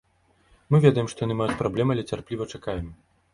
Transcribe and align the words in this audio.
Мы 0.75 0.79
ведаем, 0.85 1.09
што 1.13 1.19
яны 1.25 1.35
маюць 1.41 1.59
праблемы, 1.61 1.91
але 1.97 2.07
цярпліва 2.11 2.49
чакаем. 2.57 2.91